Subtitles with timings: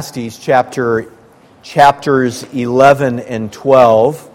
[0.00, 1.12] Ecclesiastes chapter
[1.62, 4.30] chapters 11 and 12.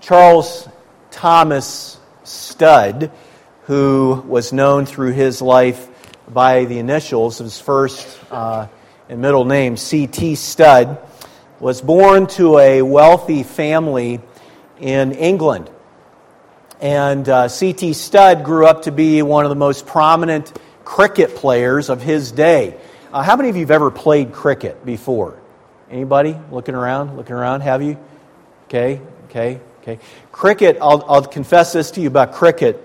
[0.00, 0.68] Charles
[1.12, 3.12] Thomas Studd,
[3.66, 5.86] who was known through his life
[6.28, 8.66] by the initials of his first uh,
[9.08, 10.34] and middle name, C.T.
[10.34, 10.98] Studd,
[11.60, 14.20] was born to a wealthy family
[14.80, 15.70] in England.
[16.80, 17.92] And uh, C.T.
[17.92, 20.52] Studd grew up to be one of the most prominent
[20.90, 22.74] cricket players of his day.
[23.12, 25.40] Uh, how many of you have ever played cricket before?
[25.88, 27.16] Anybody looking around?
[27.16, 27.60] Looking around?
[27.60, 27.96] Have you?
[28.64, 30.00] Okay, okay, okay.
[30.32, 32.82] Cricket, I'll, I'll confess this to you about cricket.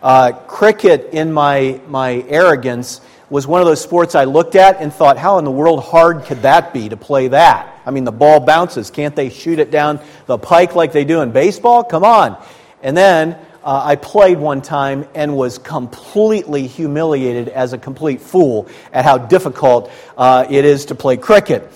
[0.00, 4.94] Uh, cricket, in my, my arrogance, was one of those sports I looked at and
[4.94, 7.82] thought, how in the world hard could that be to play that?
[7.84, 8.88] I mean, the ball bounces.
[8.88, 11.82] Can't they shoot it down the pike like they do in baseball?
[11.82, 12.40] Come on.
[12.84, 18.68] And then uh, I played one time and was completely humiliated as a complete fool
[18.92, 21.70] at how difficult uh, it is to play cricket.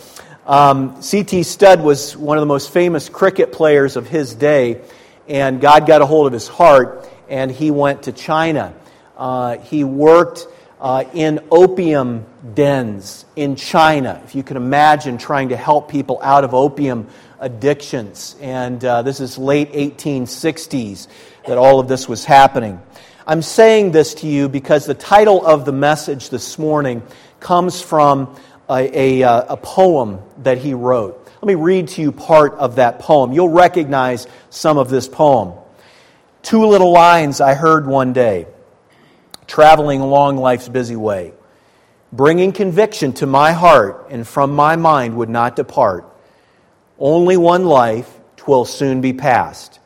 [0.47, 1.43] Um, C.T.
[1.43, 4.81] Studd was one of the most famous cricket players of his day,
[5.29, 8.75] and God got a hold of his heart, and he went to China.
[9.17, 10.47] Uh, he worked
[10.81, 14.21] uh, in opium dens in China.
[14.25, 17.07] If you can imagine trying to help people out of opium
[17.39, 18.35] addictions.
[18.41, 21.07] And uh, this is late 1860s
[21.47, 22.81] that all of this was happening.
[23.27, 27.03] I'm saying this to you because the title of the message this morning
[27.41, 28.37] comes from
[28.69, 31.25] a, a, uh, a, poem that he wrote.
[31.41, 33.33] Let me read to you part of that poem.
[33.33, 35.55] You'll recognize some of this poem.
[36.43, 38.47] Two little lines I heard one day,
[39.47, 41.33] traveling along life's busy way,
[42.13, 46.07] bringing conviction to my heart and from my mind would not depart.
[46.99, 49.79] Only one life, twill soon be past.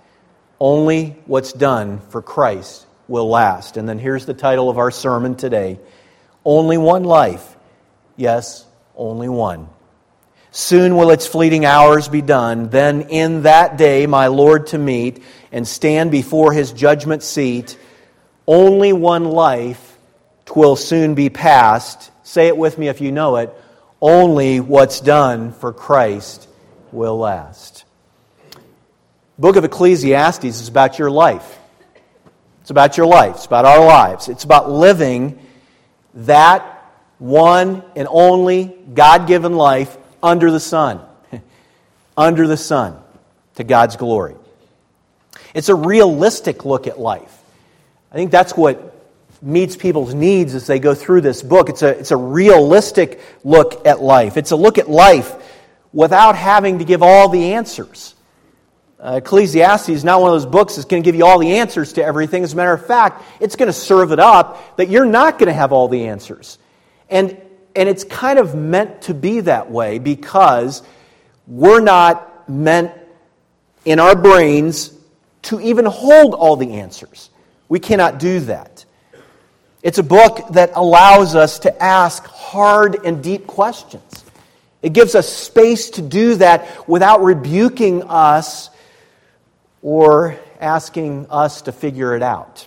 [0.60, 3.76] Only what's done for Christ will last.
[3.76, 5.78] And then here's the title of our sermon today
[6.44, 7.56] Only one life.
[8.16, 8.64] Yes,
[8.96, 9.68] only one.
[10.50, 12.70] Soon will its fleeting hours be done.
[12.70, 15.22] Then in that day, my Lord to meet
[15.52, 17.78] and stand before his judgment seat.
[18.46, 19.98] Only one life,
[20.46, 22.10] twill soon be past.
[22.22, 23.54] Say it with me if you know it.
[24.00, 26.48] Only what's done for Christ
[26.90, 27.75] will last.
[29.38, 31.58] Book of Ecclesiastes is about your life.
[32.62, 33.36] It's about your life.
[33.36, 34.28] It's about our lives.
[34.28, 35.38] It's about living
[36.14, 36.62] that
[37.18, 41.00] one and only God given life under the sun.
[42.16, 42.98] under the sun
[43.56, 44.34] to God's glory.
[45.54, 47.32] It's a realistic look at life.
[48.10, 48.94] I think that's what
[49.42, 51.68] meets people's needs as they go through this book.
[51.68, 54.38] It's a, it's a realistic look at life.
[54.38, 55.30] It's a look at life
[55.92, 58.15] without having to give all the answers.
[58.98, 61.58] Uh, Ecclesiastes is not one of those books that's going to give you all the
[61.58, 62.42] answers to everything.
[62.42, 65.48] As a matter of fact, it's going to serve it up that you're not going
[65.48, 66.58] to have all the answers.
[67.10, 67.40] And,
[67.74, 70.82] and it's kind of meant to be that way because
[71.46, 72.92] we're not meant
[73.84, 74.92] in our brains
[75.42, 77.28] to even hold all the answers.
[77.68, 78.84] We cannot do that.
[79.82, 84.24] It's a book that allows us to ask hard and deep questions.
[84.82, 88.70] It gives us space to do that without rebuking us
[89.86, 92.66] or asking us to figure it out.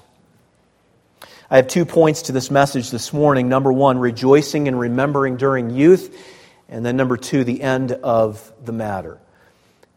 [1.52, 3.50] I have two points to this message this morning.
[3.50, 6.18] Number one, rejoicing and remembering during youth.
[6.70, 9.20] And then number two, the end of the matter.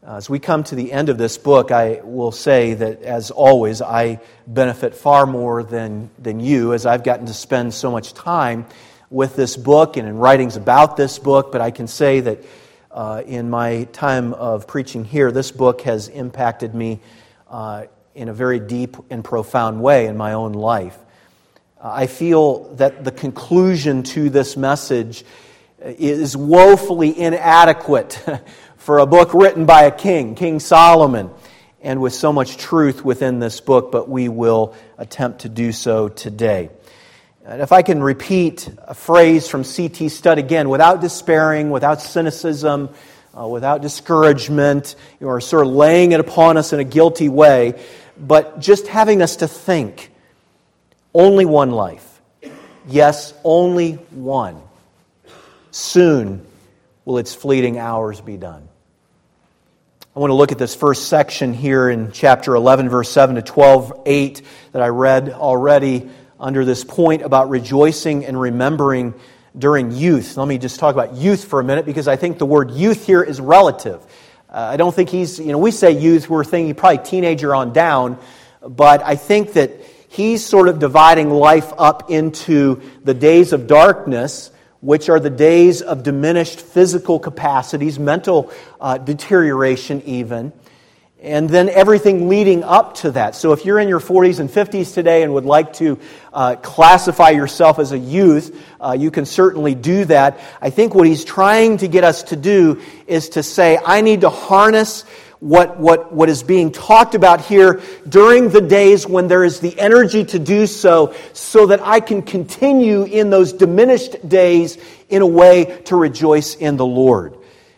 [0.05, 3.31] Uh, as we come to the end of this book, I will say that, as
[3.31, 4.19] always, I
[4.49, 8.67] benefit far more than, than you, as I've gotten to spend so much time
[9.11, 12.43] with this book and in writings about this book, but I can say that
[12.93, 17.01] uh, in my time of preaching here, this book has impacted me
[17.49, 20.99] uh, in a very deep and profound way in my own life.
[21.81, 25.25] Uh, I feel that the conclusion to this message
[25.81, 28.23] is woefully inadequate
[28.77, 31.31] for a book written by a king, King Solomon,
[31.81, 36.09] and with so much truth within this book, but we will attempt to do so
[36.09, 36.71] today.
[37.45, 40.09] And if I can repeat a phrase from C.T.
[40.11, 42.91] Studd again, without despairing, without cynicism,
[43.37, 47.83] uh, without discouragement, are sort of laying it upon us in a guilty way,
[48.17, 50.13] but just having us to think
[51.13, 52.21] only one life.
[52.87, 54.63] Yes, only one.
[55.73, 56.47] Soon
[57.05, 58.69] will its fleeting hours be done.
[60.15, 63.43] I want to look at this first section here in chapter 11, verse 7 to
[63.43, 64.43] 12, 8
[64.73, 66.09] that I read already
[66.43, 69.15] under this point about rejoicing and remembering
[69.57, 70.37] during youth.
[70.37, 73.07] Let me just talk about youth for a minute because I think the word youth
[73.07, 74.05] here is relative.
[74.51, 77.73] Uh, I don't think he's, you know, we say youth, we're thinking probably teenager on
[77.73, 78.19] down,
[78.61, 79.71] but I think that
[80.09, 84.51] he's sort of dividing life up into the days of darkness,
[84.81, 90.53] which are the days of diminished physical capacities, mental uh, deterioration, even
[91.23, 93.37] and then everything leading up to that.
[93.37, 95.99] So, if you're in your 40s and 50s today and would like to
[96.33, 100.41] uh, classify yourself as a youth, uh, you can certainly do that.
[100.61, 104.23] I think what he's trying to get us to do is to say, I need
[104.23, 105.03] to harness
[105.39, 109.79] what, what, what is being talked about here during the days when there is the
[109.79, 114.77] energy to do so, so that I can continue in those diminished days
[115.09, 117.37] in a way to rejoice in the Lord.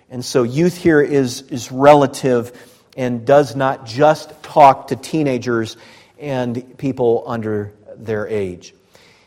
[0.08, 2.52] And so, youth here is, is relative
[2.96, 5.76] and does not just talk to teenagers
[6.18, 8.74] and people under their age.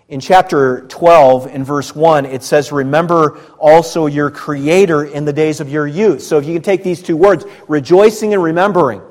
[0.10, 5.60] In chapter 12, in verse 1, it says, Remember also your Creator in the days
[5.60, 6.24] of your youth.
[6.24, 9.02] So if you can take these two words, rejoicing and remembering,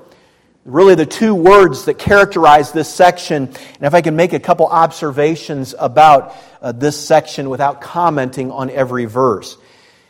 [0.65, 3.45] really the two words that characterize this section.
[3.45, 8.71] And if I can make a couple observations about uh, this section without commenting on
[8.71, 9.59] every verse.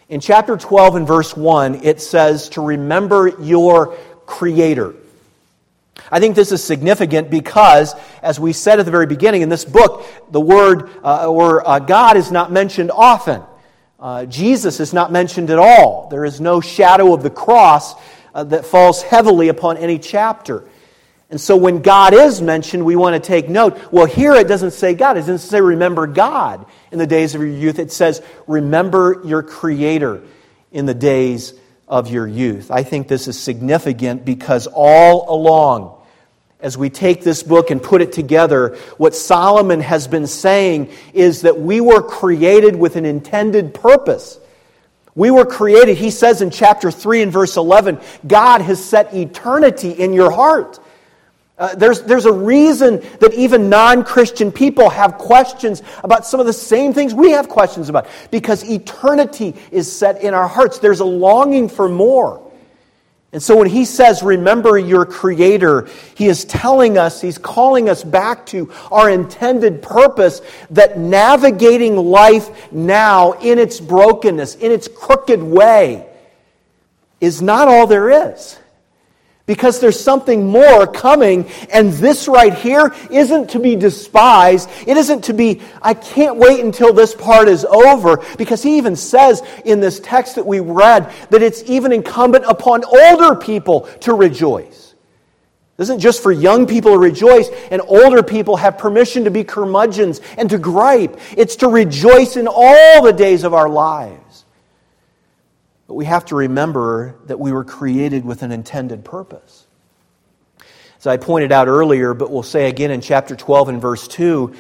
[0.08, 3.96] In chapter 12 and verse 1, it says to remember your
[4.26, 4.94] creator.
[6.10, 9.64] I think this is significant because, as we said at the very beginning in this
[9.64, 13.42] book, the word uh, or uh, God is not mentioned often.
[13.98, 16.08] Uh, Jesus is not mentioned at all.
[16.10, 17.94] There is no shadow of the cross
[18.34, 20.64] uh, that falls heavily upon any chapter.
[21.28, 23.76] And so when God is mentioned, we want to take note.
[23.90, 25.16] Well, here it doesn't say God.
[25.16, 27.78] It doesn't say remember God in the days of your youth.
[27.80, 30.22] It says remember your Creator
[30.70, 31.54] in the days
[31.88, 32.70] of your youth.
[32.70, 35.96] I think this is significant because all along,
[36.60, 41.42] as we take this book and put it together, what Solomon has been saying is
[41.42, 44.40] that we were created with an intended purpose.
[45.14, 49.90] We were created, he says in chapter 3 and verse 11, God has set eternity
[49.90, 50.78] in your heart.
[51.58, 56.44] Uh, there's, there's a reason that even non Christian people have questions about some of
[56.44, 60.78] the same things we have questions about because eternity is set in our hearts.
[60.78, 62.42] There's a longing for more.
[63.32, 68.04] And so when he says, Remember your Creator, he is telling us, he's calling us
[68.04, 75.42] back to our intended purpose that navigating life now in its brokenness, in its crooked
[75.42, 76.06] way,
[77.18, 78.58] is not all there is
[79.46, 81.48] because there's something more coming.
[81.72, 84.68] And this right here isn't to be despised.
[84.86, 88.22] It isn't to be, I can't wait until this part is over.
[88.36, 92.84] Because he even says in this text that we read that it's even incumbent upon
[92.84, 94.94] older people to rejoice.
[95.78, 99.44] It isn't just for young people to rejoice, and older people have permission to be
[99.44, 101.20] curmudgeons and to gripe.
[101.36, 104.25] It's to rejoice in all the days of our lives.
[105.86, 109.66] But we have to remember that we were created with an intended purpose.
[110.98, 114.54] As I pointed out earlier, but we'll say again in chapter 12 and verse 2,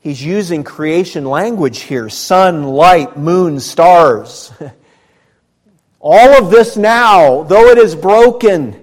[0.00, 4.52] he's using creation language here sun, light, moon, stars.
[6.00, 8.82] All of this now, though it is broken,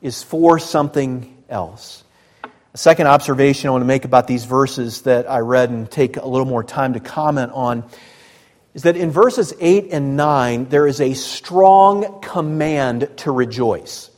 [0.00, 2.04] is for something else.
[2.72, 6.16] A second observation I want to make about these verses that I read and take
[6.16, 7.82] a little more time to comment on
[8.78, 14.08] is that in verses 8 and 9, there is a strong command to rejoice.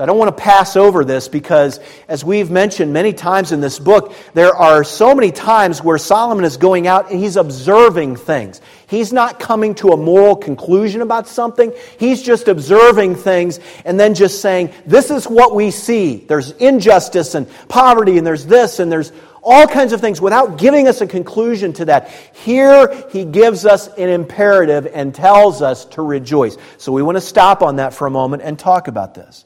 [0.00, 3.60] So I don't want to pass over this because, as we've mentioned many times in
[3.60, 8.16] this book, there are so many times where Solomon is going out and he's observing
[8.16, 8.62] things.
[8.86, 14.14] He's not coming to a moral conclusion about something, he's just observing things and then
[14.14, 16.16] just saying, This is what we see.
[16.16, 20.88] There's injustice and poverty, and there's this, and there's all kinds of things without giving
[20.88, 22.08] us a conclusion to that.
[22.32, 26.56] Here, he gives us an imperative and tells us to rejoice.
[26.78, 29.44] So we want to stop on that for a moment and talk about this.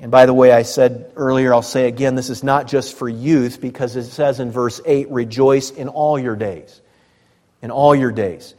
[0.00, 3.08] And by the way, I said earlier, I'll say again, this is not just for
[3.08, 6.80] youth because it says in verse 8, rejoice in all your days.
[7.62, 8.54] In all your days.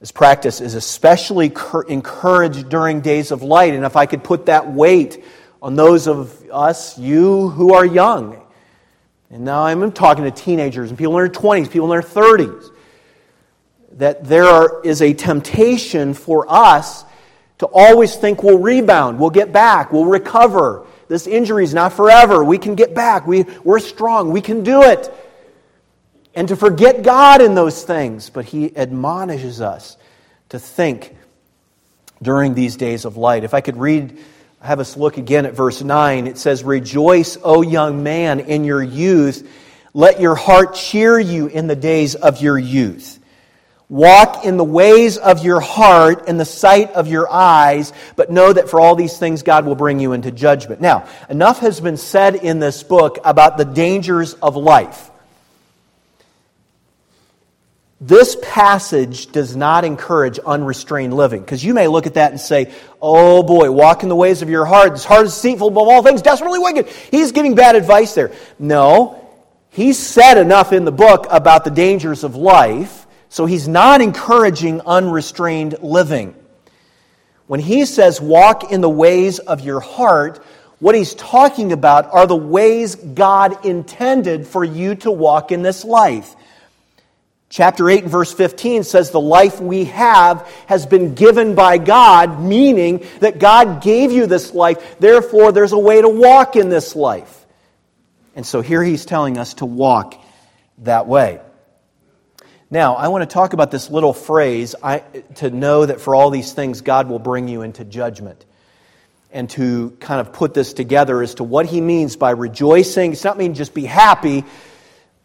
[0.00, 1.46] This practice is especially
[1.88, 3.72] encouraged during days of light.
[3.72, 5.24] And if I could put that weight
[5.62, 8.38] on those of us, you who are young,
[9.30, 12.70] and now I'm talking to teenagers and people in their 20s, people in their 30s,
[13.92, 17.04] that there is a temptation for us
[17.64, 20.86] to always think we'll rebound, we'll get back, we'll recover.
[21.08, 22.44] This injury is not forever.
[22.44, 23.26] We can get back.
[23.26, 24.30] We, we're strong.
[24.30, 25.12] We can do it.
[26.34, 28.30] And to forget God in those things.
[28.30, 29.98] But He admonishes us
[30.48, 31.14] to think
[32.22, 33.44] during these days of light.
[33.44, 34.18] If I could read
[34.64, 36.26] have us look again at verse 9.
[36.26, 39.46] It says, Rejoice, O young man, in your youth.
[39.92, 43.18] Let your heart cheer you in the days of your youth.
[43.94, 48.52] Walk in the ways of your heart and the sight of your eyes, but know
[48.52, 50.80] that for all these things God will bring you into judgment.
[50.80, 55.12] Now, enough has been said in this book about the dangers of life.
[58.00, 61.42] This passage does not encourage unrestrained living.
[61.42, 64.50] Because you may look at that and say, oh boy, walk in the ways of
[64.50, 64.94] your heart.
[64.94, 66.88] This heart is deceitful above all things, desperately wicked.
[66.88, 68.32] He's giving bad advice there.
[68.58, 69.24] No,
[69.70, 73.03] he's said enough in the book about the dangers of life,
[73.34, 76.36] so he's not encouraging unrestrained living.
[77.48, 80.40] When he says walk in the ways of your heart,
[80.78, 85.84] what he's talking about are the ways God intended for you to walk in this
[85.84, 86.32] life.
[87.48, 92.40] Chapter 8 and verse 15 says, The life we have has been given by God,
[92.40, 95.00] meaning that God gave you this life.
[95.00, 97.44] Therefore, there's a way to walk in this life.
[98.36, 100.14] And so here he's telling us to walk
[100.78, 101.40] that way.
[102.70, 104.98] Now, I want to talk about this little phrase I,
[105.36, 108.44] to know that for all these things, God will bring you into judgment.
[109.30, 113.12] And to kind of put this together as to what he means by rejoicing.
[113.12, 114.44] It's not mean just be happy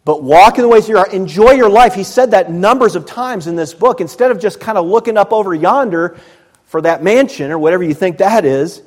[0.10, 1.13] but walk in the ways of your heart.
[1.13, 1.93] Enjoy your life.
[1.93, 4.01] He said that numbers of times in this book.
[4.01, 6.17] Instead of just kind of looking up over yonder
[6.65, 8.81] for that mansion or whatever you think that is,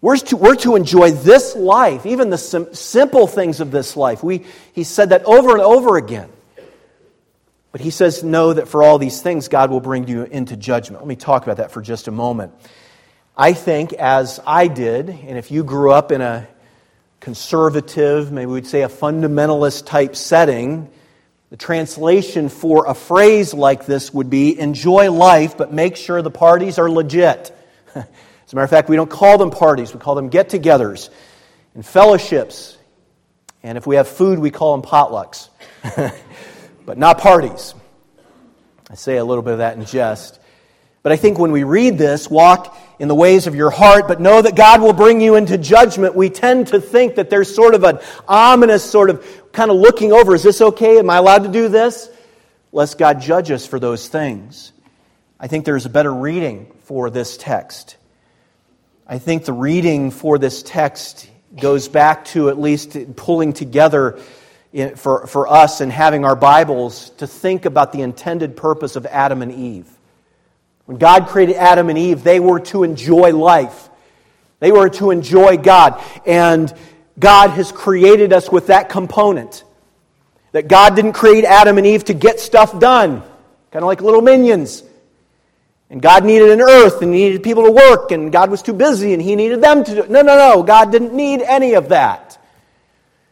[0.00, 4.22] we're to, we're to enjoy this life, even the sim- simple things of this life.
[4.22, 6.30] We, he said that over and over again.
[7.70, 11.02] But he says, know that for all these things, God will bring you into judgment.
[11.02, 12.52] Let me talk about that for just a moment.
[13.36, 16.48] I think, as I did, and if you grew up in a
[17.20, 20.90] conservative, maybe we'd say a fundamentalist type setting,
[21.50, 26.30] the translation for a phrase like this would be enjoy life, but make sure the
[26.30, 27.54] parties are legit.
[27.94, 31.10] As a matter of fact, we don't call them parties, we call them get togethers
[31.74, 32.76] and fellowships.
[33.62, 35.48] And if we have food, we call them potlucks,
[36.88, 37.74] but not parties.
[38.88, 40.40] I say a little bit of that in jest.
[41.02, 44.22] But I think when we read this, walk in the ways of your heart, but
[44.22, 47.74] know that God will bring you into judgment, we tend to think that there's sort
[47.74, 50.98] of an ominous sort of kind of looking over is this okay?
[50.98, 52.08] Am I allowed to do this?
[52.72, 54.72] Lest God judge us for those things.
[55.38, 57.98] I think there's a better reading for this text.
[59.06, 64.18] I think the reading for this text goes back to at least pulling together
[64.96, 69.42] for, for us and having our Bibles to think about the intended purpose of Adam
[69.42, 69.88] and Eve.
[70.84, 73.88] When God created Adam and Eve, they were to enjoy life.
[74.60, 76.02] They were to enjoy God.
[76.26, 76.72] And
[77.18, 79.64] God has created us with that component.
[80.52, 83.20] That God didn't create Adam and Eve to get stuff done,
[83.70, 84.82] kind of like little minions.
[85.90, 88.72] And God needed an earth and He needed people to work, and God was too
[88.72, 90.10] busy and He needed them to do it.
[90.10, 90.62] No, no, no.
[90.62, 92.37] God didn't need any of that.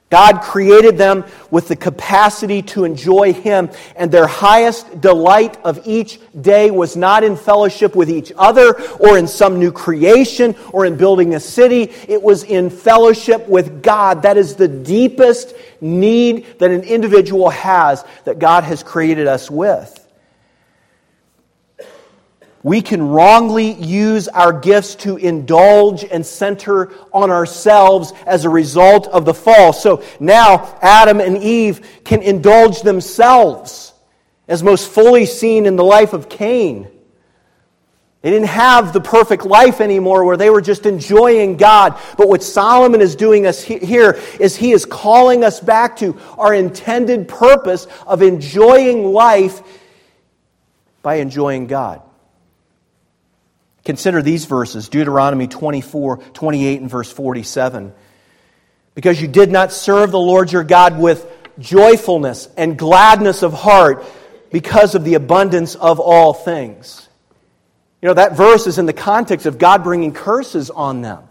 [0.09, 6.21] God created them with the capacity to enjoy Him, and their highest delight of each
[6.41, 10.97] day was not in fellowship with each other or in some new creation or in
[10.97, 11.93] building a city.
[12.07, 14.23] It was in fellowship with God.
[14.23, 20.06] That is the deepest need that an individual has that God has created us with
[22.67, 29.07] we can wrongly use our gifts to indulge and center on ourselves as a result
[29.07, 29.73] of the fall.
[29.73, 33.95] So now Adam and Eve can indulge themselves,
[34.49, 36.89] as most fully seen in the life of Cain.
[38.23, 41.97] They didn't have the perfect life anymore where they were just enjoying God.
[42.19, 46.53] But what Solomon is doing us here is he is calling us back to our
[46.53, 49.63] intended purpose of enjoying life
[51.03, 52.03] by enjoying God.
[53.87, 57.95] Consider these verses Deuteronomy 24, 28, and verse 47.
[58.97, 61.25] Because you did not serve the Lord your God with
[61.61, 64.05] joyfulness and gladness of heart
[64.51, 67.09] because of the abundance of all things.
[68.03, 71.23] You know, that verse is in the context of God bringing curses on them.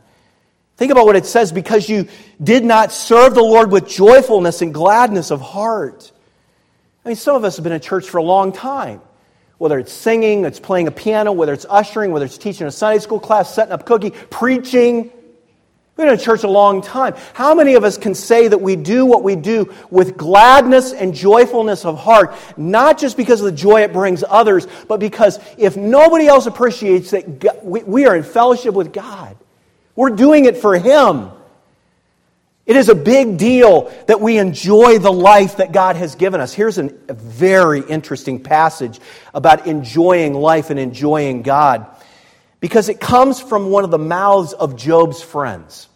[0.78, 2.08] Think about what it says because you
[2.42, 6.10] did not serve the Lord with joyfulness and gladness of heart.
[7.04, 9.02] I mean, some of us have been in church for a long time
[9.58, 13.00] whether it's singing, it's playing a piano, whether it's ushering, whether it's teaching a Sunday
[13.00, 15.12] school class, setting up cookie, preaching.
[15.98, 17.16] We've been in church a long time.
[17.34, 21.14] How many of us can say that we do what we do with gladness and
[21.14, 25.78] joyfulness of heart, not just because of the joy it brings others, but because if
[25.78, 29.38] nobody else appreciates that we are in fellowship with God,
[29.96, 31.32] we're doing it for Him.
[32.66, 36.54] It is a big deal that we enjoy the life that God has given us.
[36.54, 39.00] Here's an, a very interesting passage
[39.34, 41.86] about enjoying life and enjoying God
[42.60, 45.88] because it comes from one of the mouths of Job's friends.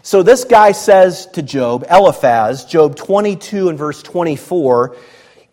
[0.00, 4.96] So this guy says to Job, Eliphaz, Job 22 and verse 24,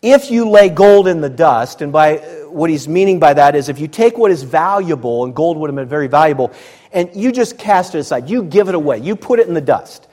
[0.06, 2.16] if you lay gold in the dust, and by
[2.48, 5.68] what he's meaning by that is if you take what is valuable, and gold would
[5.68, 6.52] have been very valuable,
[6.92, 9.60] and you just cast it aside, you give it away, you put it in the
[9.60, 10.08] dust.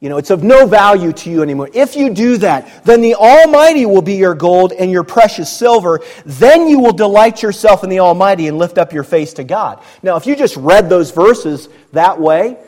[0.00, 1.70] You know, it's of no value to you anymore.
[1.72, 6.00] If you do that, then the Almighty will be your gold and your precious silver.
[6.26, 9.82] Then you will delight yourself in the Almighty and lift up your face to God.
[10.02, 12.58] Now, if you just read those verses that way,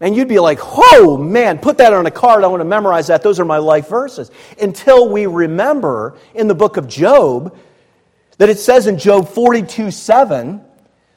[0.00, 2.42] and you'd be like, oh man, put that on a card.
[2.42, 3.22] I want to memorize that.
[3.22, 4.30] Those are my life verses.
[4.60, 7.56] Until we remember in the book of Job
[8.38, 10.62] that it says in Job 42 7,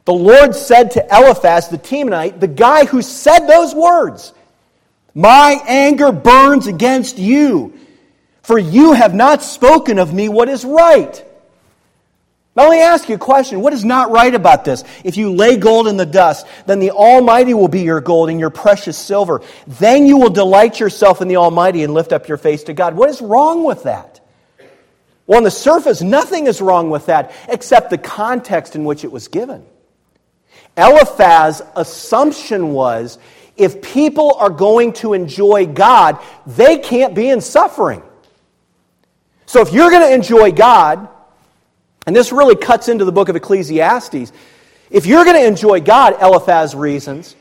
[0.06, 4.34] the Lord said to Eliphaz the Temanite, the guy who said those words,
[5.16, 7.80] My anger burns against you,
[8.42, 11.24] for you have not spoken of me what is right.
[12.56, 13.62] Now, let me ask you a question.
[13.62, 14.84] What is not right about this?
[15.04, 18.40] If you lay gold in the dust, then the Almighty will be your gold and
[18.40, 19.42] your precious silver.
[19.66, 22.96] Then you will delight yourself in the Almighty and lift up your face to God.
[22.96, 24.20] What is wrong with that?
[25.26, 29.12] Well, on the surface, nothing is wrong with that except the context in which it
[29.12, 29.66] was given.
[30.78, 33.18] Eliphaz's assumption was
[33.58, 38.04] if people are going to enjoy God, they can't be in suffering.
[39.46, 41.08] So if you're going to enjoy God,
[42.06, 44.32] and this really cuts into the book of Ecclesiastes.
[44.90, 47.36] If you're going to enjoy God, Eliphaz reasons,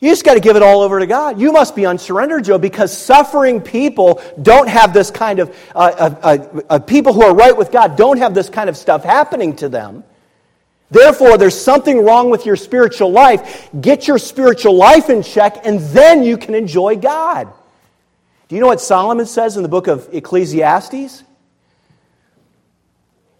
[0.00, 1.40] you just got to give it all over to God.
[1.40, 6.14] You must be unsurrendered, Job, because suffering people don't have this kind of, uh, uh,
[6.22, 9.54] uh, uh, people who are right with God don't have this kind of stuff happening
[9.56, 10.02] to them.
[10.90, 13.70] Therefore, there's something wrong with your spiritual life.
[13.80, 17.52] Get your spiritual life in check, and then you can enjoy God.
[18.48, 21.22] Do you know what Solomon says in the book of Ecclesiastes?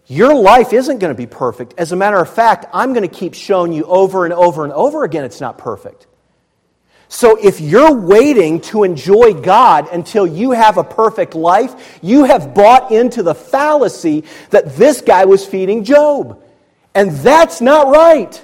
[0.07, 1.75] Your life isn't going to be perfect.
[1.77, 4.73] As a matter of fact, I'm going to keep showing you over and over and
[4.73, 6.07] over again it's not perfect.
[7.07, 12.55] So if you're waiting to enjoy God until you have a perfect life, you have
[12.55, 16.43] bought into the fallacy that this guy was feeding Job.
[16.95, 18.43] And that's not right.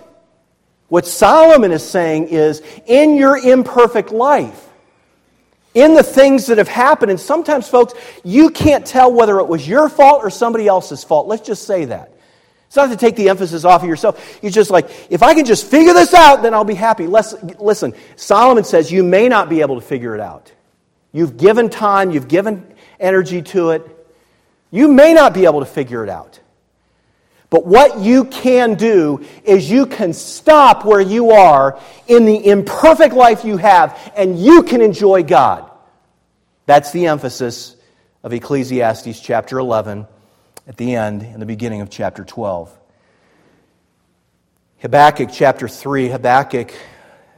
[0.87, 4.68] What Solomon is saying is in your imperfect life,
[5.73, 7.11] in the things that have happened.
[7.11, 11.27] And sometimes, folks, you can't tell whether it was your fault or somebody else's fault.
[11.27, 12.13] Let's just say that.
[12.67, 14.39] It's not to take the emphasis off of yourself.
[14.43, 17.07] You're just like, if I can just figure this out, then I'll be happy.
[17.07, 20.51] Listen, Solomon says you may not be able to figure it out.
[21.11, 22.63] You've given time, you've given
[22.99, 23.87] energy to it.
[24.69, 26.39] You may not be able to figure it out.
[27.49, 33.15] But what you can do is you can stop where you are in the imperfect
[33.15, 35.69] life you have, and you can enjoy God.
[36.67, 37.75] That's the emphasis
[38.23, 40.05] of Ecclesiastes chapter 11
[40.67, 42.75] at the end and the beginning of chapter 12.
[44.81, 46.71] Habakkuk chapter 3, Habakkuk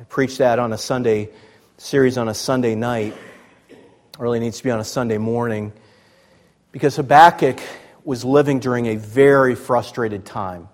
[0.02, 1.30] I preached that on a Sunday
[1.78, 3.14] series on a Sunday night.
[3.70, 3.78] It
[4.18, 5.74] really needs to be on a Sunday morning
[6.72, 7.60] because Habakkuk
[8.04, 10.70] was living during a very frustrated time.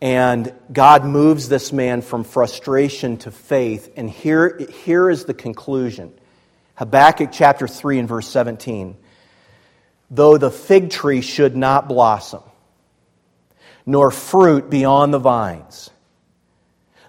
[0.00, 3.92] And God moves this man from frustration to faith.
[3.96, 6.12] And here, here is the conclusion
[6.74, 8.96] Habakkuk chapter 3 and verse 17.
[10.10, 12.42] Though the fig tree should not blossom,
[13.86, 15.90] nor fruit be on the vines,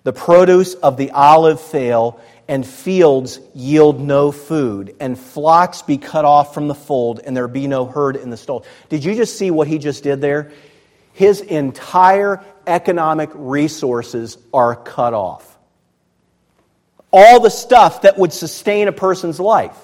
[0.04, 6.26] the produce of the olive fail, and fields yield no food, and flocks be cut
[6.26, 8.66] off from the fold, and there be no herd in the stall.
[8.90, 10.52] Did you just see what he just did there?
[11.14, 15.58] His entire economic resources are cut off.
[17.12, 19.78] All the stuff that would sustain a person's life.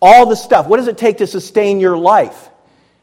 [0.00, 0.66] All the stuff.
[0.68, 2.50] What does it take to sustain your life?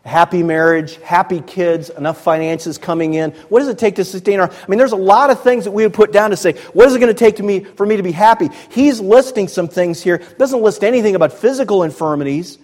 [0.05, 3.31] Happy marriage, happy kids, enough finances coming in.
[3.49, 4.51] What does it take to sustain our?
[4.51, 6.87] I mean, there's a lot of things that we would put down to say, what
[6.87, 8.49] is it going to take to me for me to be happy?
[8.69, 10.17] He's listing some things here.
[10.37, 12.57] Doesn't list anything about physical infirmities.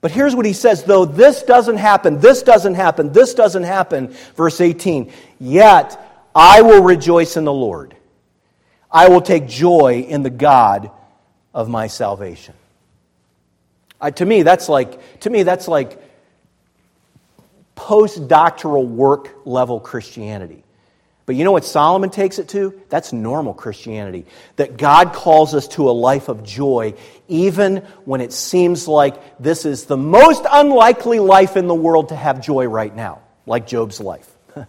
[0.00, 4.14] But here's what he says though this doesn't happen, this doesn't happen, this doesn't happen,
[4.36, 7.96] verse 18, yet I will rejoice in the Lord.
[8.90, 10.90] I will take joy in the God
[11.54, 12.54] of my salvation.
[14.00, 15.98] Uh, to me, that's like to me that's like
[17.74, 20.64] post-doctoral work level Christianity.
[21.26, 22.78] But you know what Solomon takes it to?
[22.90, 24.26] That's normal Christianity.
[24.56, 26.94] That God calls us to a life of joy,
[27.28, 32.16] even when it seems like this is the most unlikely life in the world to
[32.16, 34.30] have joy right now, like Job's life.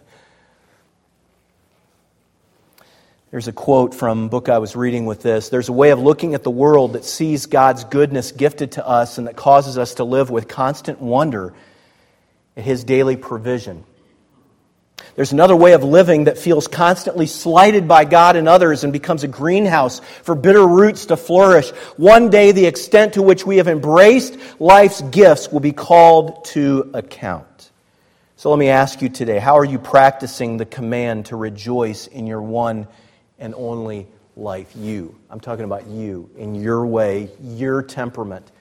[3.31, 5.49] There's a quote from a book I was reading with this.
[5.49, 9.17] There's a way of looking at the world that sees God's goodness gifted to us
[9.17, 11.53] and that causes us to live with constant wonder
[12.55, 13.83] at His daily provision.
[15.15, 19.23] There's another way of living that feels constantly slighted by God and others and becomes
[19.23, 21.69] a greenhouse for bitter roots to flourish.
[21.95, 26.91] One day, the extent to which we have embraced life's gifts will be called to
[26.93, 27.71] account.
[28.35, 32.27] So let me ask you today how are you practicing the command to rejoice in
[32.27, 32.87] your one
[33.39, 34.75] and only life?
[34.75, 35.15] You.
[35.29, 38.51] I'm talking about you, in your way, your temperament.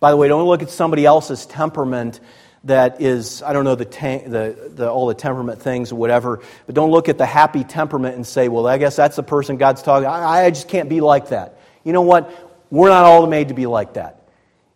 [0.00, 2.20] By the way, don't look at somebody else's temperament
[2.64, 6.74] that is, I don't know, the, the, the, all the temperament things or whatever, but
[6.74, 9.82] don't look at the happy temperament and say, well, I guess that's the person God's
[9.82, 10.06] talking.
[10.06, 11.58] I, I just can't be like that.
[11.84, 12.30] You know what?
[12.70, 14.28] We're not all made to be like that.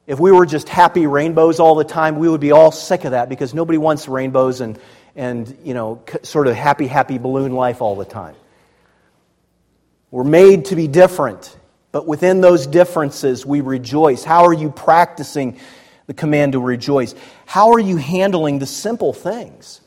[0.07, 3.13] If we were just happy rainbows all the time, we would be all sick of
[3.13, 4.79] that because nobody wants rainbows and,
[5.17, 8.35] and you know, sort of happy, happy balloon life all the time.
[10.11, 11.55] We're made to be different,
[11.93, 14.25] but within those differences, we rejoice.
[14.25, 15.59] How are you practicing
[16.09, 17.15] the command to rejoice.
[17.47, 19.81] How are you handling the simple things?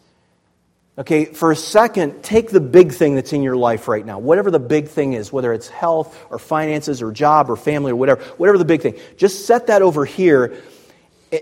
[0.97, 4.51] Okay, for a second, take the big thing that's in your life right now, whatever
[4.51, 8.21] the big thing is, whether it's health or finances or job or family or whatever,
[8.35, 8.99] whatever the big thing.
[9.17, 10.61] Just set that over here.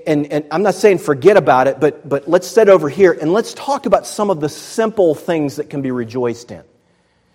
[0.08, 3.34] And, and I'm not saying forget about it, but, but let's set over here and
[3.34, 6.64] let's talk about some of the simple things that can be rejoiced in.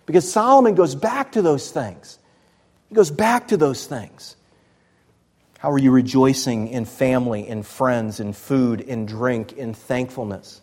[0.07, 2.19] Because Solomon goes back to those things.
[2.89, 4.37] He goes back to those things.
[5.65, 10.61] How are you rejoicing in family, in friends, in food, in drink, in thankfulness?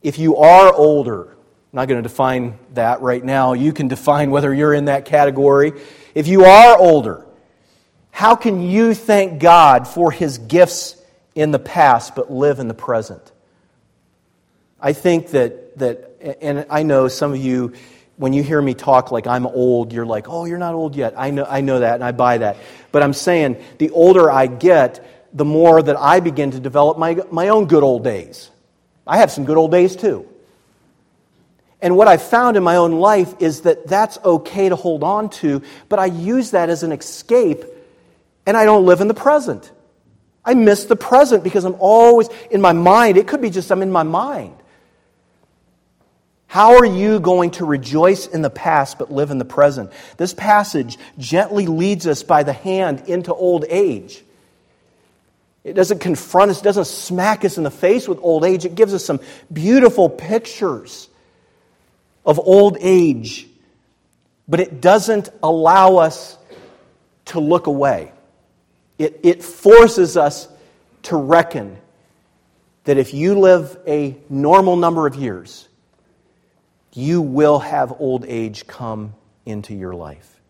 [0.00, 1.36] If you are older, I'm
[1.74, 3.52] not going to define that right now.
[3.52, 5.74] You can define whether you're in that category.
[6.14, 7.26] If you are older,
[8.12, 10.96] how can you thank God for his gifts
[11.34, 13.30] in the past but live in the present?
[14.80, 17.74] I think that, that and I know some of you
[18.16, 21.14] when you hear me talk like I'm old, you're like, oh, you're not old yet.
[21.16, 22.56] I know, I know that and I buy that.
[22.92, 27.18] But I'm saying the older I get, the more that I begin to develop my,
[27.30, 28.50] my own good old days.
[29.06, 30.26] I have some good old days too.
[31.82, 35.28] And what I've found in my own life is that that's okay to hold on
[35.30, 37.64] to, but I use that as an escape
[38.46, 39.70] and I don't live in the present.
[40.44, 43.18] I miss the present because I'm always in my mind.
[43.18, 44.56] It could be just I'm in my mind.
[46.46, 49.92] How are you going to rejoice in the past but live in the present?
[50.16, 54.22] This passage gently leads us by the hand into old age.
[55.64, 58.64] It doesn't confront us, it doesn't smack us in the face with old age.
[58.64, 59.20] It gives us some
[59.52, 61.08] beautiful pictures
[62.24, 63.48] of old age,
[64.46, 66.38] but it doesn't allow us
[67.26, 68.12] to look away.
[68.98, 70.48] It, it forces us
[71.02, 71.76] to reckon
[72.84, 75.65] that if you live a normal number of years,
[76.96, 80.40] you will have old age come into your life.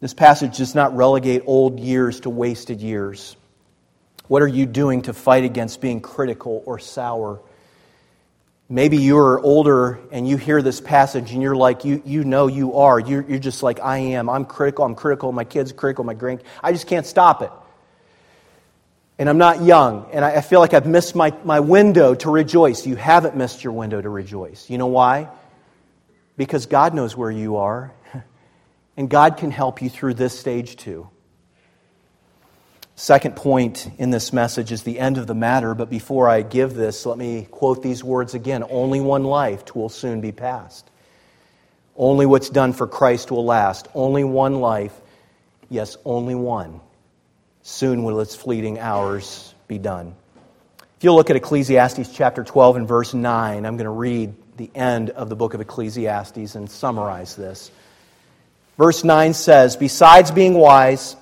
[0.00, 3.36] This passage does not relegate old years to wasted years.
[4.28, 7.40] What are you doing to fight against being critical or sour?
[8.68, 12.74] Maybe you're older and you hear this passage and you're like, you, you know you
[12.74, 13.00] are.
[13.00, 14.28] You're, you're just like, I am.
[14.28, 14.84] I'm critical.
[14.84, 15.32] I'm critical.
[15.32, 16.04] My kid's are critical.
[16.04, 16.42] My grand.
[16.62, 17.50] I just can't stop it
[19.18, 22.86] and I'm not young, and I feel like I've missed my, my window to rejoice.
[22.86, 24.68] You haven't missed your window to rejoice.
[24.68, 25.28] You know why?
[26.36, 27.94] Because God knows where you are,
[28.96, 31.08] and God can help you through this stage too.
[32.94, 36.74] Second point in this message is the end of the matter, but before I give
[36.74, 40.90] this, let me quote these words again Only one life will soon be past.
[41.96, 43.88] Only what's done for Christ will last.
[43.94, 44.92] Only one life,
[45.70, 46.80] yes, only one
[47.66, 50.14] soon will its fleeting hours be done.
[50.78, 54.70] If you look at Ecclesiastes chapter 12 and verse 9, I'm going to read the
[54.72, 57.72] end of the book of Ecclesiastes and summarize this.
[58.78, 61.16] Verse 9 says, Besides being wise,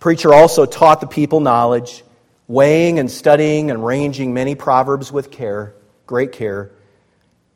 [0.00, 2.02] preacher also taught the people knowledge,
[2.48, 5.74] weighing and studying and ranging many proverbs with care,
[6.06, 6.72] great care.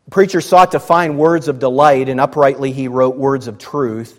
[0.04, 4.18] The preacher sought to find words of delight, and uprightly he wrote words of truth.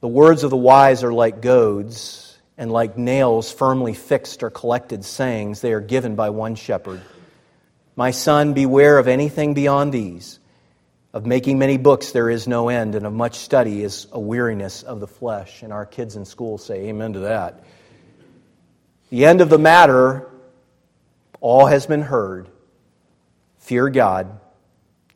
[0.00, 5.04] The words of the wise are like goads, and like nails firmly fixed or collected
[5.04, 7.00] sayings, they are given by one shepherd.
[7.96, 10.38] My son, beware of anything beyond these.
[11.12, 14.82] Of making many books there is no end, and of much study is a weariness
[14.82, 15.62] of the flesh.
[15.62, 17.64] And our kids in school say amen to that.
[19.10, 20.28] The end of the matter,
[21.40, 22.48] all has been heard.
[23.58, 24.38] Fear God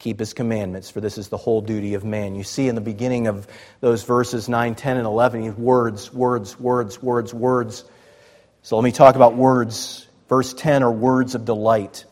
[0.03, 2.35] keep his commandments, for this is the whole duty of man.
[2.35, 3.47] You see in the beginning of
[3.81, 7.85] those verses 9, 10, and 11, words, words, words, words, words.
[8.62, 10.09] So let me talk about words.
[10.29, 12.05] Verse 10 are words of delight.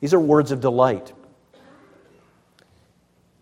[0.00, 1.12] These are words of delight.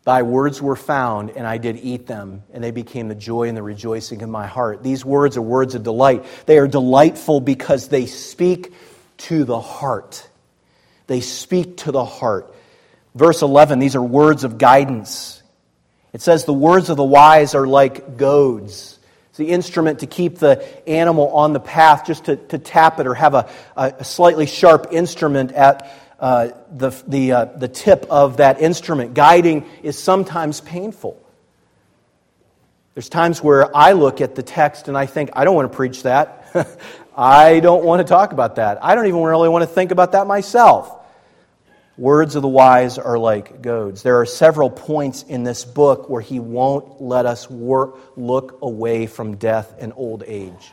[0.05, 3.57] Thy words were found, and I did eat them, and they became the joy and
[3.57, 4.83] the rejoicing of my heart.
[4.83, 6.25] These words are words of delight.
[6.47, 8.75] They are delightful because they speak
[9.19, 10.29] to the heart.
[11.07, 12.53] They speak to the heart.
[13.15, 15.43] Verse 11, these are words of guidance.
[16.13, 18.99] It says, The words of the wise are like goads.
[19.29, 23.07] It's the instrument to keep the animal on the path, just to, to tap it
[23.07, 28.37] or have a, a slightly sharp instrument at uh, the, the, uh, the tip of
[28.39, 29.15] that instrument.
[29.15, 31.19] Guiding is sometimes painful.
[32.95, 35.77] There's times where I look at the text and I think, I don't want to
[35.77, 36.69] preach that.
[37.17, 38.85] I don't want to talk about that.
[38.85, 41.02] I don't even really want to think about that myself.
[41.99, 44.03] Words of the wise are like goads.
[44.03, 49.07] There are several points in this book where he won't let us work, look away
[49.07, 50.73] from death and old age.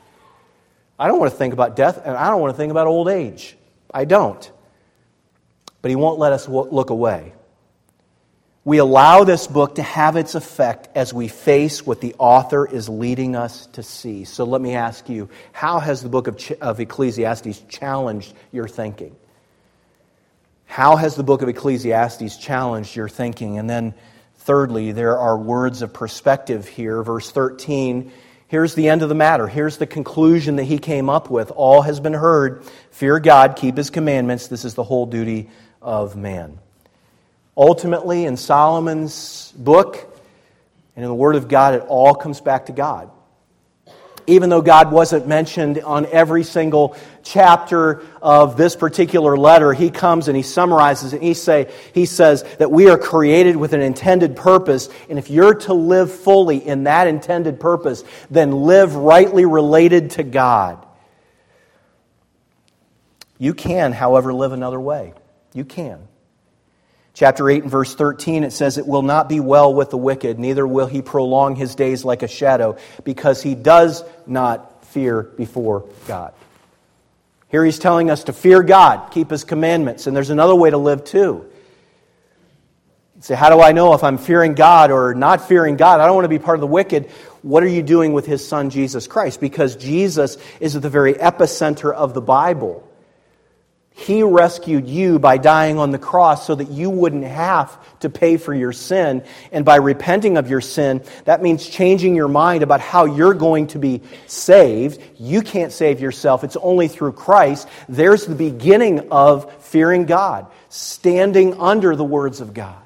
[0.97, 3.09] I don't want to think about death and I don't want to think about old
[3.09, 3.57] age.
[3.93, 4.49] I don't.
[5.81, 7.33] But he won't let us look away.
[8.63, 12.87] We allow this book to have its effect as we face what the author is
[12.87, 14.25] leading us to see.
[14.25, 19.15] So let me ask you how has the book of, of Ecclesiastes challenged your thinking?
[20.69, 23.57] How has the book of Ecclesiastes challenged your thinking?
[23.57, 23.95] And then,
[24.35, 27.01] thirdly, there are words of perspective here.
[27.01, 28.11] Verse 13
[28.49, 29.47] here's the end of the matter.
[29.47, 31.49] Here's the conclusion that he came up with.
[31.49, 32.63] All has been heard.
[32.91, 34.47] Fear God, keep his commandments.
[34.47, 35.49] This is the whole duty
[35.81, 36.59] of man.
[37.57, 39.95] Ultimately, in Solomon's book
[40.95, 43.09] and in the Word of God, it all comes back to God
[44.29, 50.27] even though God wasn't mentioned on every single chapter of this particular letter, he comes
[50.27, 51.21] and he summarizes it.
[51.21, 55.55] He, say, he says that we are created with an intended purpose, and if you're
[55.55, 60.85] to live fully in that intended purpose, then live rightly related to God.
[63.37, 65.13] You can, however, live another way.
[65.53, 66.08] You can.
[67.19, 70.39] Chapter 8 and verse 13, it says, It will not be well with the wicked,
[70.39, 75.83] neither will he prolong his days like a shadow, because he does not fear before
[76.07, 76.33] God.
[77.49, 80.77] Here he's telling us to fear God, keep his commandments, and there's another way to
[80.77, 81.45] live too.
[83.19, 85.99] Say, How do I know if I'm fearing God or not fearing God?
[85.99, 87.07] I don't want to be part of the wicked.
[87.41, 89.41] What are you doing with his son, Jesus Christ?
[89.41, 92.88] Because Jesus is at the very epicenter of the Bible.
[93.99, 98.37] He rescued you by dying on the cross so that you wouldn't have to pay
[98.37, 99.23] for your sin.
[99.51, 103.67] And by repenting of your sin, that means changing your mind about how you're going
[103.67, 105.01] to be saved.
[105.19, 107.67] You can't save yourself, it's only through Christ.
[107.89, 112.81] There's the beginning of fearing God, standing under the words of God.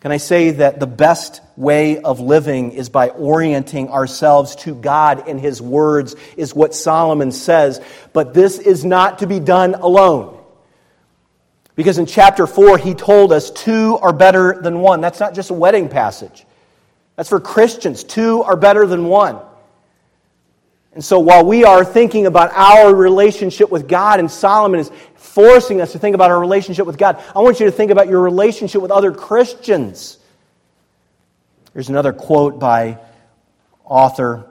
[0.00, 5.28] Can I say that the best way of living is by orienting ourselves to God
[5.28, 7.80] and His words, is what Solomon says.
[8.12, 10.38] But this is not to be done alone.
[11.74, 15.00] Because in chapter 4, he told us two are better than one.
[15.00, 16.44] That's not just a wedding passage,
[17.16, 18.04] that's for Christians.
[18.04, 19.38] Two are better than one.
[20.96, 25.82] And so while we are thinking about our relationship with God, and Solomon is forcing
[25.82, 28.22] us to think about our relationship with God, I want you to think about your
[28.22, 30.16] relationship with other Christians.
[31.74, 32.98] There's another quote by
[33.84, 34.46] author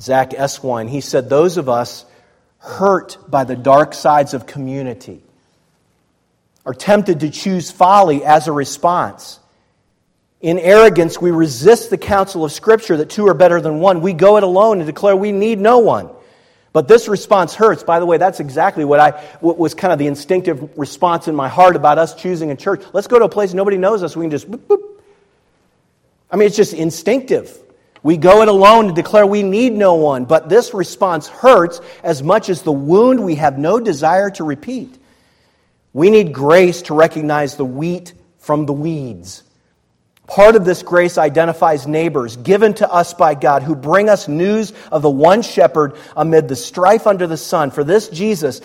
[0.00, 0.88] Zack Eswine.
[0.88, 2.04] He said, Those of us
[2.58, 5.22] hurt by the dark sides of community
[6.64, 9.38] are tempted to choose folly as a response.
[10.40, 14.00] In arrogance, we resist the counsel of Scripture that two are better than one.
[14.00, 16.10] We go it alone and declare we need no one.
[16.72, 17.82] But this response hurts.
[17.82, 21.34] By the way, that's exactly what I what was kind of the instinctive response in
[21.34, 22.84] my heart about us choosing a church.
[22.92, 24.14] Let's go to a place nobody knows us.
[24.14, 25.00] We can just boop, boop.
[26.30, 27.58] I mean, it's just instinctive.
[28.02, 30.26] We go it alone and declare we need no one.
[30.26, 34.98] But this response hurts as much as the wound we have no desire to repeat.
[35.94, 39.42] We need grace to recognize the wheat from the weeds.
[40.26, 44.72] Part of this grace identifies neighbors given to us by God who bring us news
[44.90, 47.70] of the one shepherd amid the strife under the sun.
[47.70, 48.60] For this Jesus,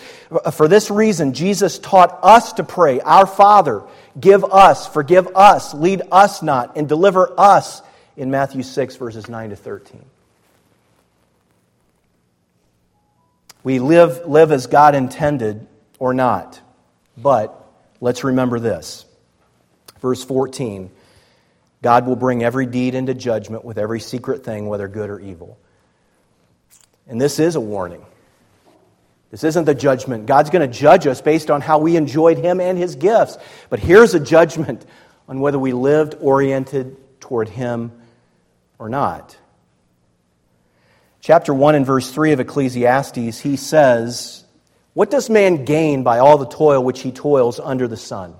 [0.52, 3.82] for this reason, Jesus taught us to pray, Our Father,
[4.18, 7.80] give us, forgive us, lead us not, and deliver us
[8.16, 10.04] in Matthew 6, verses 9 to 13.
[13.62, 15.64] We live, live as God intended
[16.00, 16.60] or not.
[17.16, 17.54] But
[18.00, 19.04] let's remember this.
[20.00, 20.90] Verse 14
[21.82, 25.58] God will bring every deed into judgment with every secret thing, whether good or evil.
[27.08, 28.06] And this is a warning.
[29.32, 30.26] This isn't the judgment.
[30.26, 33.36] God's going to judge us based on how we enjoyed Him and His gifts.
[33.68, 34.86] But here's a judgment
[35.28, 37.92] on whether we lived oriented toward Him
[38.78, 39.36] or not.
[41.20, 44.44] Chapter 1 and verse 3 of Ecclesiastes, he says,
[44.92, 48.34] What does man gain by all the toil which he toils under the sun?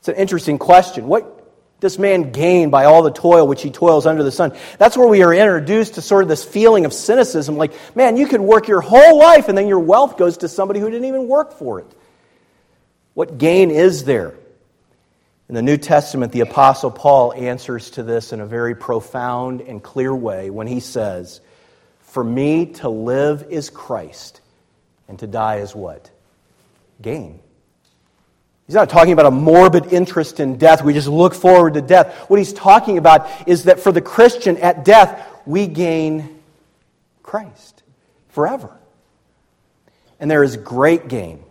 [0.00, 1.06] It's an interesting question.
[1.06, 1.40] What,
[1.80, 4.52] does man gain by all the toil which he toils under the sun.
[4.78, 8.26] That's where we are introduced to sort of this feeling of cynicism like, man, you
[8.26, 11.26] could work your whole life and then your wealth goes to somebody who didn't even
[11.26, 11.86] work for it.
[13.14, 14.34] What gain is there?
[15.48, 19.82] In the New Testament, the Apostle Paul answers to this in a very profound and
[19.82, 21.40] clear way when he says,
[22.02, 24.40] For me to live is Christ,
[25.08, 26.08] and to die is what?
[27.02, 27.40] Gain.
[28.70, 30.84] He's not talking about a morbid interest in death.
[30.84, 32.30] We just look forward to death.
[32.30, 36.40] What he's talking about is that for the Christian at death, we gain
[37.24, 37.82] Christ
[38.28, 38.70] forever.
[40.20, 41.42] And there is great gain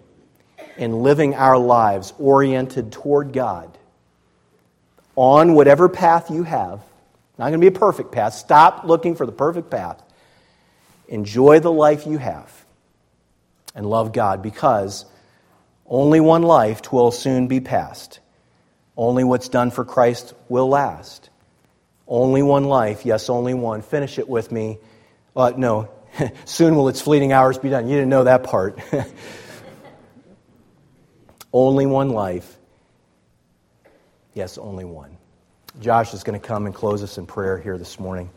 [0.77, 3.77] in living our lives oriented toward God
[5.17, 6.79] on whatever path you have.
[7.37, 8.33] Not going to be a perfect path.
[8.33, 10.01] Stop looking for the perfect path.
[11.09, 12.49] Enjoy the life you have
[13.75, 15.03] and love God because
[15.89, 18.19] only one life will soon be past.
[18.95, 21.29] Only what's done for Christ will last.
[22.07, 23.81] Only one life, yes, only one.
[23.81, 24.77] Finish it with me.
[25.35, 25.89] Uh, no,
[26.45, 27.87] soon will its fleeting hours be done.
[27.87, 28.79] You didn't know that part.
[31.53, 32.57] only one life.
[34.33, 35.17] Yes, only one.
[35.79, 38.29] Josh is going to come and close us in prayer here this morning.